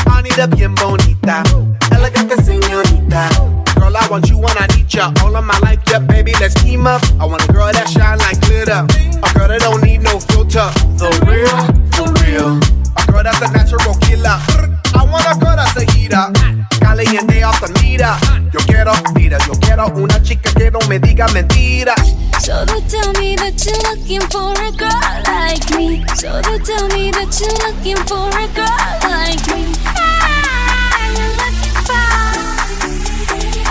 I 0.07 0.21
need 0.23 0.39
a 0.39 0.47
bien 0.47 0.73
bonita, 0.75 1.43
elegante 1.91 2.41
señorita. 2.43 3.29
Girl, 3.75 3.95
I 3.95 4.07
want 4.09 4.29
you 4.29 4.37
when 4.37 4.57
I 4.57 4.67
need 4.75 4.91
ya. 4.91 5.11
All 5.23 5.35
of 5.35 5.45
my 5.45 5.57
life, 5.59 5.79
yeah, 5.87 5.99
baby, 5.99 6.33
let's 6.39 6.55
team 6.55 6.87
up. 6.87 7.01
I 7.19 7.25
want 7.25 7.43
a 7.47 7.53
girl 7.53 7.71
that 7.71 7.87
shine 7.89 8.17
like 8.19 8.39
glitter. 8.41 8.85
A 9.23 9.33
girl 9.33 9.47
that 9.47 9.61
don't 9.61 9.83
need 9.83 10.01
no 10.01 10.19
filter. 10.19 10.69
The 10.97 11.09
real, 11.27 11.57
for 11.93 12.09
real. 12.25 12.59
A 12.97 13.11
girl 13.11 13.23
that's 13.23 13.41
a 13.41 13.51
natural 13.51 13.95
killer. 14.01 14.39
I 14.95 15.03
want 15.11 15.25
a 15.25 15.37
girl 15.39 15.55
that's 15.55 15.77
a 15.77 15.85
heater. 15.91 16.31
Caliente 16.81 17.43
off 17.43 17.61
the 17.61 17.69
meter. 17.81 18.36
Yo 18.53 18.59
quiero, 18.65 18.93
mira, 19.15 19.37
yo 19.45 19.51
quiero 19.59 19.87
una 19.95 20.21
chica 20.23 20.49
que 20.53 20.71
no 20.71 20.79
me 20.87 20.99
diga 20.99 21.27
mentira. 21.29 21.93
So 22.39 22.65
they 22.65 22.81
tell 22.87 23.11
me 23.19 23.35
that 23.35 23.65
you're 23.65 23.77
looking 23.89 24.21
for 24.29 24.53
a 24.53 24.71
girl 24.71 25.21
like 25.25 25.69
me. 25.77 26.05
So 26.15 26.41
they 26.41 26.59
tell 26.59 26.87
me 26.89 27.11
that 27.11 27.39
you're 27.39 27.51
looking 27.67 27.97
for 28.07 28.29
a 28.29 28.47
girl 28.55 28.99
like 29.03 29.45
me. 29.53 29.65
Ah, 29.85 31.11
you're 31.17 31.35
looking 31.35 31.75
for 31.83 31.93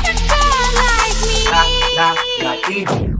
a 0.04 0.14
girl 0.28 0.70
like 0.76 1.20
me. 1.24 1.48
La, 2.42 3.15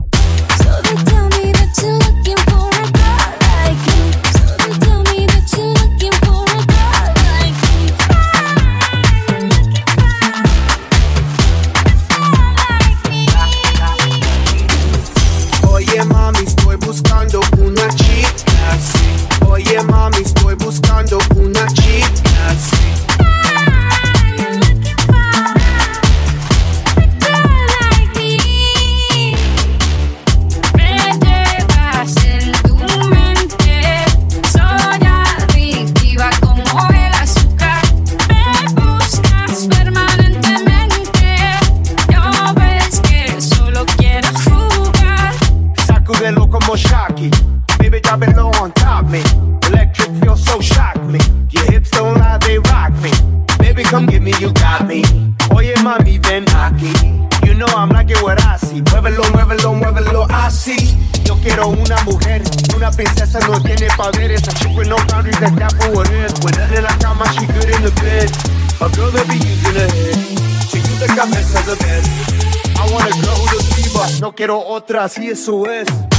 atrás 74.97 75.19
y 75.19 75.29
eso 75.29 75.69
es. 75.69 76.16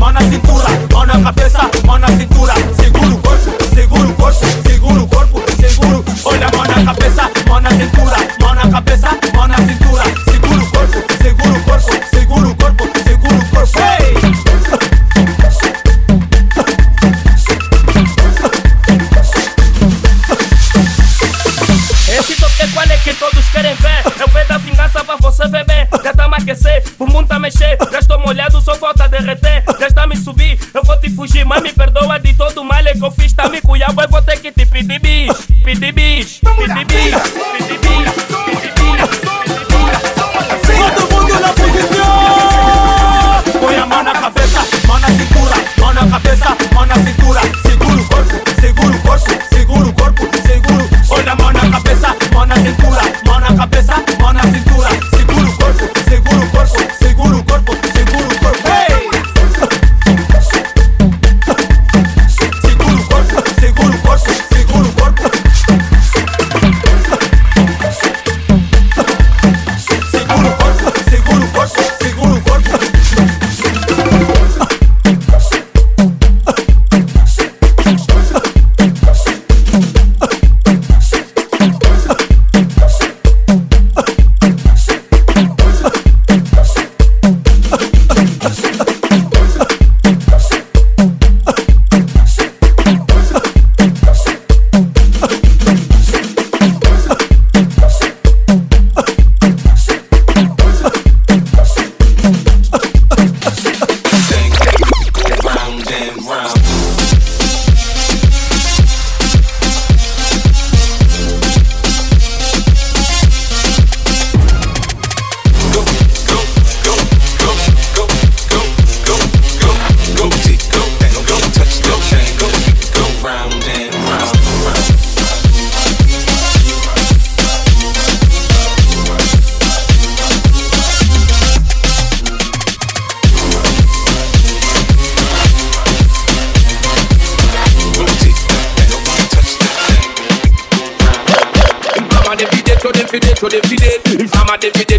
mão 0.00 0.10
na 0.12 0.20
cintura, 0.22 0.66
mão 0.90 1.06
na 1.06 1.18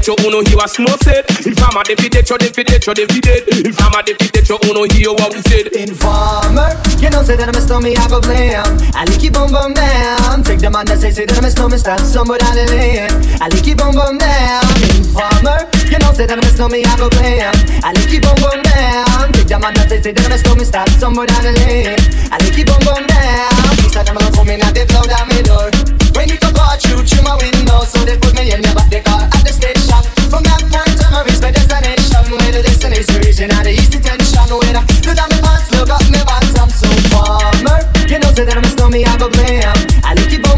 Infama 0.02 0.08
defidate, 0.08 0.08
yo 0.08 0.16
uno 0.28 0.41
hear 0.41 0.58
what 0.58 0.70
Snow 0.70 0.95
said. 1.04 1.26
Infama 1.72 1.88
defidate, 1.88 2.30
yo 2.30 2.36
defidate, 2.36 2.86
yo 2.86 2.93
defidate. 2.93 3.47
Infama 3.63 4.03
defidate, 4.03 4.43
yo 4.43 4.59
uno 4.67 4.84
hear 4.91 5.07
what 5.15 5.32
we 5.32 5.39
said. 5.47 5.72
Informer, 5.72 6.76
you 6.99 7.07
know 7.07 7.24
say 7.24 7.39
that 7.39 7.47
I'm 7.47 7.55
a 7.55 7.61
stormy, 7.63 7.95
I 7.95 8.11
go 8.11 8.19
blam. 8.19 8.76
I 8.91 9.07
like 9.07 9.15
keep 9.15 9.39
on 9.39 9.47
bum 9.47 9.72
down. 9.72 10.43
Take 10.43 10.59
the 10.59 10.67
man 10.67 10.84
that 10.91 10.99
say 10.99 11.15
say 11.15 11.24
that 11.24 11.39
I'm 11.39 11.47
a 11.47 11.49
stormy, 11.49 11.80
stop 11.80 12.03
somewhere 12.03 12.43
down 12.43 12.59
the 12.59 12.67
lane. 12.76 13.07
I 13.39 13.47
like 13.47 13.63
keep 13.63 13.80
on 13.80 13.95
bum 13.95 14.19
down. 14.19 14.67
Informer, 14.99 15.63
you 15.88 15.95
know 15.95 16.11
say 16.11 16.28
that 16.28 16.36
I'm 16.36 16.43
a 16.43 16.51
stormy, 16.51 16.84
I 16.84 16.91
go 16.99 17.07
blam. 17.07 17.55
I 17.88 17.95
like 17.95 18.11
keep 18.11 18.28
on 18.28 18.36
bum 18.43 18.59
down. 18.67 19.32
Take 19.32 19.47
the 19.47 19.55
man 19.55 19.72
that 19.80 19.88
say 19.88 20.03
say 20.03 20.11
that 20.11 20.28
I'm 20.28 20.36
a 20.36 20.43
stormy, 20.43 20.67
stop 20.67 20.91
somewhere 20.99 21.32
down 21.32 21.47
the 21.47 21.55
lane. 21.55 21.95
I 22.28 22.36
like 22.36 22.51
keep 22.51 22.67
on 22.67 22.84
bum 22.84 23.07
down. 23.07 23.47
These 23.80 23.95
are 23.95 24.03
them 24.03 24.19
alone 24.19 24.36
for 24.36 24.43
me, 24.43 24.59
now 24.59 24.76
they 24.76 24.84
blow 24.91 25.07
down 25.07 25.24
my 25.24 25.39
door. 25.39 25.72
When 26.19 26.28
you 26.28 26.36
come 26.36 26.51
out, 26.59 26.84
shoot 26.84 27.07
through 27.07 27.24
my 27.24 27.39
window, 27.39 27.88
so 27.88 28.03
they 28.03 28.19
put 28.19 28.36
me 28.36 28.51
in 28.51 28.59
the 28.59 28.76
back 28.76 28.91
the 28.91 28.99
car 29.07 29.24
at 29.24 29.39
the 29.47 29.55
station. 29.55 30.20
From 30.32 30.47
that 30.47 30.63
point 30.71 30.95
I 31.11 31.27
reach 31.27 31.43
my 31.43 31.51
destination. 31.51 32.23
Where 32.32 32.55
the 32.55 32.63
destination 32.63 33.19
region 33.19 33.51
at 33.51 33.67
the 33.67 33.75
east 33.75 33.91
detention. 33.91 34.47
When 34.47 34.79
I 34.79 34.88
look 35.03 35.19
down 35.19 35.27
my 35.27 35.43
pants, 35.43 35.67
look 35.75 35.91
up 35.91 35.99
my 36.07 36.23
I'm 36.23 36.71
so 36.71 36.88
farmer. 37.11 37.84
You 38.07 38.23
know, 38.23 38.32
say 38.32 38.47
that 38.47 38.55
I'm 38.55 38.63
a 38.63 38.71
stormy, 38.71 39.03
I. 39.03 39.11
I 39.11 39.17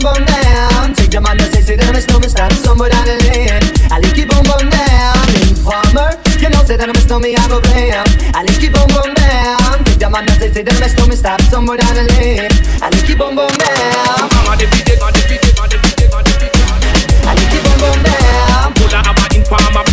bum 0.03 0.25
down. 0.25 0.93
Take 0.93 1.13
man 1.21 1.37
that 1.37 1.53
say, 1.53 1.75
that 1.75 1.87
I'm 1.87 1.95
a 1.95 2.01
stormy, 2.01 2.27
somewhere 2.61 2.89
down 2.89 3.05
the 3.05 3.15
lane. 3.29 3.63
I 3.89 3.99
like 4.01 4.13
keep 4.13 4.35
on 4.35 4.43
bum 4.43 4.69
down. 4.69 5.15
You 6.41 6.49
know, 6.49 6.63
say 6.65 6.75
that 6.75 6.89
I'm 6.89 6.95
a 6.95 7.01
stormy, 7.01 7.37
I 7.37 7.47
bum 7.47 7.61
down. 9.13 9.85
Take 9.85 10.11
man 10.11 10.25
that 10.25 10.51
say, 10.53 10.61
that 10.61 10.75
I'm 10.75 10.83
a 10.83 10.89
stormy. 10.89 11.03
I 14.53 14.57
defidate, 14.57 15.01
up 19.53 19.87
a 19.87 19.92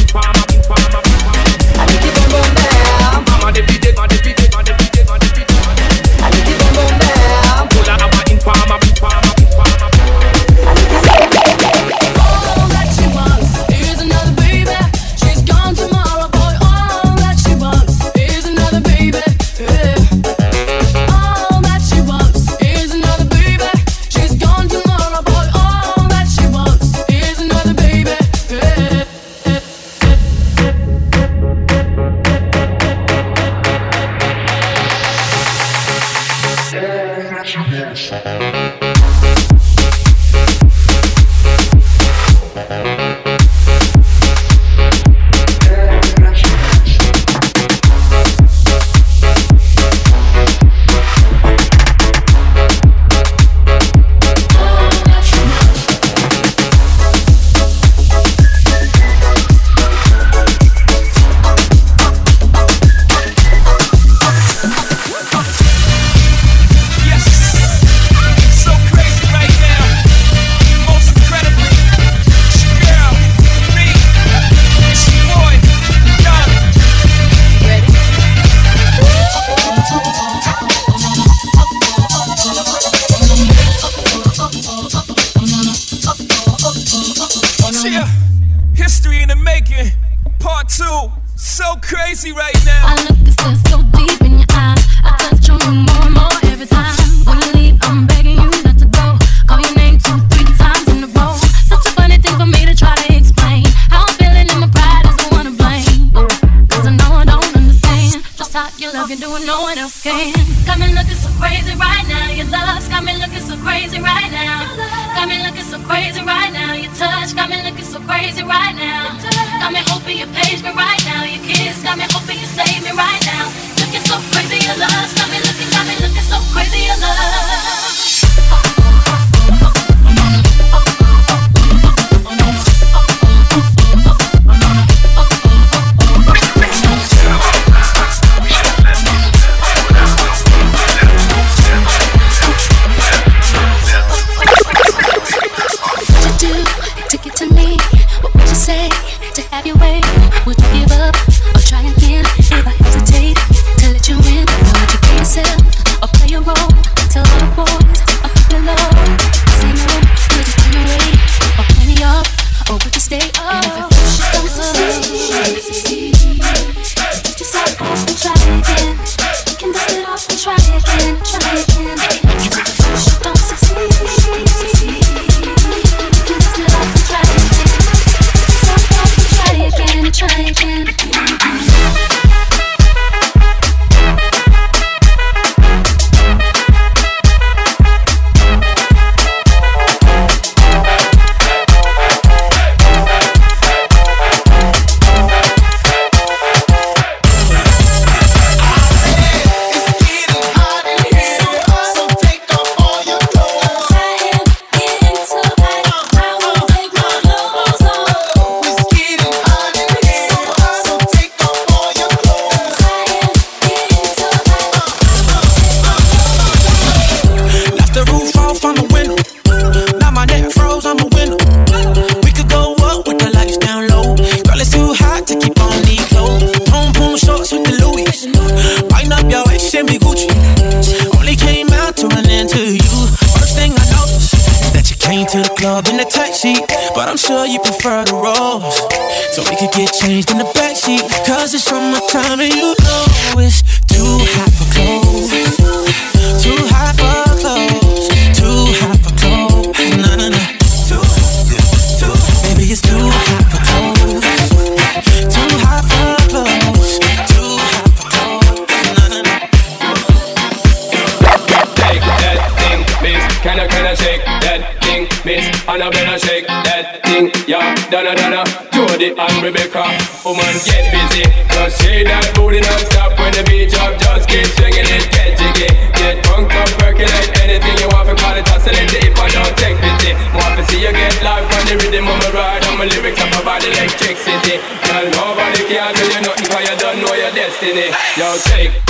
Rebecca. 269.40 269.88
Woman, 270.20 270.52
get 270.68 270.92
busy. 270.92 271.24
Just 271.48 271.80
shake 271.80 272.04
that 272.04 272.28
booty 272.36 272.60
non-stop 272.60 273.16
when 273.16 273.32
the 273.32 273.40
beat 273.48 273.72
drop. 273.72 273.96
Just 273.96 274.28
keep 274.28 274.44
swinging 274.52 274.84
it, 274.84 275.08
get 275.08 275.32
jiggy. 275.32 275.68
Get 275.96 276.20
drunk 276.28 276.52
up, 276.52 276.68
percolate 276.76 277.32
anything 277.40 277.76
you 277.80 277.88
want. 277.88 278.04
For 278.04 278.16
call 278.20 278.36
it 278.36 278.44
oscillate 278.52 278.92
deep 278.92 279.16
and 279.16 279.32
don't 279.32 279.56
take 279.56 279.80
pity. 279.80 280.12
Want 280.36 280.60
to 280.60 280.62
see 280.68 280.84
you 280.84 280.92
get 280.92 281.16
live 281.24 281.48
on 281.56 281.64
the 281.64 281.74
rhythm 281.80 282.04
of 282.04 282.20
my 282.20 282.30
ride. 282.36 282.64
And 282.68 282.76
my 282.76 282.84
lyrics 282.84 283.16
up 283.16 283.32
about 283.40 283.64
electricity. 283.64 284.60
Girl, 284.84 285.08
nobody 285.08 285.64
can 285.72 285.88
tell 285.88 286.10
you 286.12 286.20
nothing 286.20 286.44
cause 286.44 286.64
you 286.68 286.76
don't 286.76 286.98
know 287.00 287.14
your 287.16 287.32
destiny. 287.32 287.88
Yo, 288.20 288.28
take, 288.44 288.89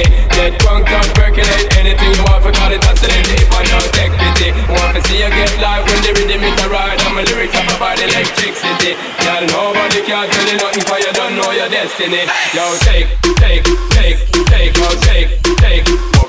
jiggy, 0.00 0.10
get 0.36 0.58
drunk 0.60 0.90
up, 0.90 1.04
percolate 1.14 1.68
anything 1.76 2.12
you 2.14 2.22
want 2.24 2.42
for 2.42 2.52
call 2.52 2.72
it 2.72 2.84
oscillate 2.84 3.24
deep 3.28 3.48
and 3.52 3.68
don't 3.68 3.92
take 3.92 4.12
pity. 4.12 4.52
Want 4.68 4.96
to 4.96 5.02
see 5.08 5.20
you 5.20 5.28
get 5.28 5.52
live 5.60 5.84
when 5.86 6.00
the 6.02 6.12
rhythm 6.16 6.42
is 6.42 6.56
a 6.64 6.68
ride 6.68 7.00
and 7.00 7.14
my 7.14 7.22
lyrics 7.24 7.54
up 7.56 7.68
about 7.76 7.98
electricity. 8.00 8.96
Girl, 9.20 9.44
nobody 9.48 10.00
can 10.02 10.28
tell 10.28 10.48
you 10.48 10.56
nothing 10.58 10.84
for 10.84 10.98
you 10.98 11.12
don't 11.12 11.36
know 11.36 11.50
your 11.52 11.68
destiny. 11.68 12.24
Yo, 12.54 12.64
take, 12.80 13.08
take, 13.36 13.64
take, 13.90 14.18
take, 14.48 14.72
oh, 14.78 14.96
take, 15.04 15.28
take, 15.60 16.19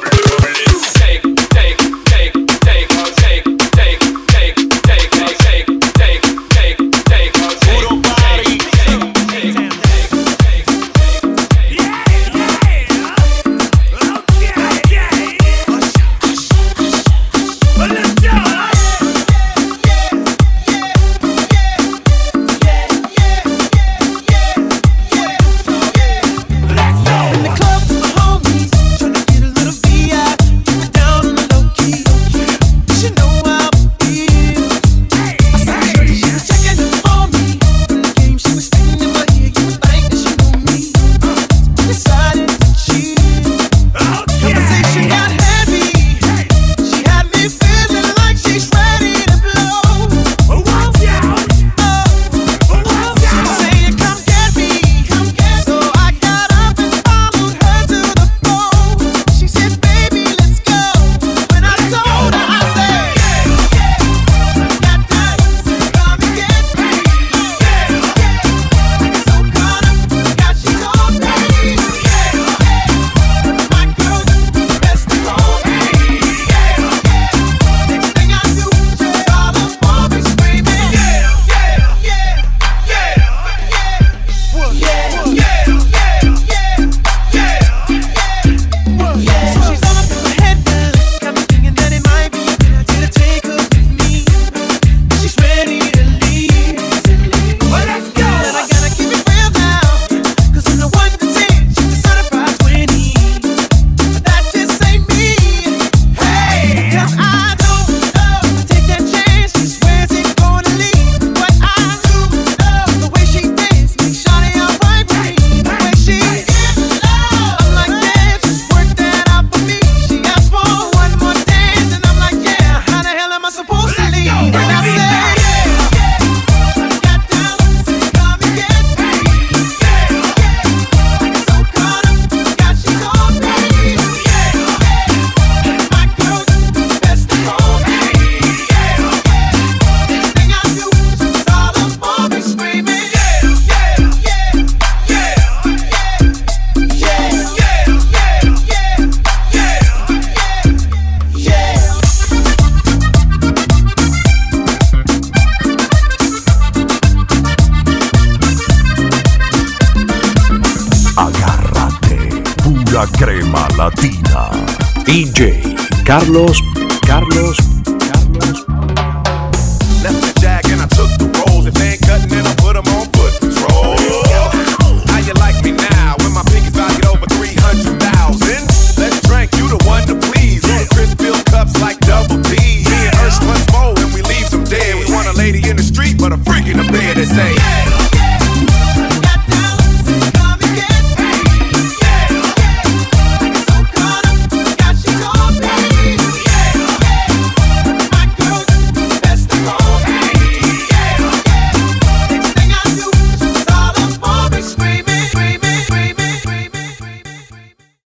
Carlos 166.32 166.61